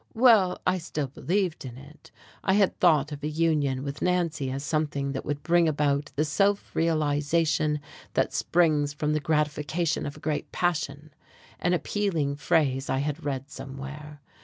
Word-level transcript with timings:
Well, 0.15 0.59
I 0.65 0.79
still 0.79 1.05
believed 1.05 1.63
in 1.63 1.77
it. 1.77 2.09
I 2.43 2.53
had 2.53 2.79
thought 2.79 3.11
of 3.11 3.21
a 3.23 3.27
union 3.27 3.83
with 3.83 4.01
Nancy 4.01 4.49
as 4.49 4.63
something 4.63 5.11
that 5.11 5.23
would 5.25 5.43
bring 5.43 5.67
about 5.67 6.11
the 6.15 6.25
"self 6.25 6.75
realization 6.75 7.79
that 8.15 8.33
springs 8.33 8.93
from 8.95 9.13
the 9.13 9.19
gratification 9.19 10.07
of 10.07 10.17
a 10.17 10.19
great 10.19 10.51
passion," 10.51 11.13
an 11.59 11.73
appealing 11.73 12.35
phrase 12.37 12.89
I 12.89 12.97
had 12.97 13.23
read 13.23 13.51
somewhere. 13.51 14.21